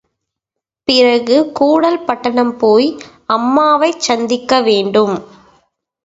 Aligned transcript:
பிறகு, 0.87 1.51
கூடல் 1.51 2.03
பட்டணம் 2.03 2.57
போய், 2.57 2.87
அம்மாவைச் 3.33 3.99
சந்திக்க 3.99 4.61
வேண்டும். 4.61 5.13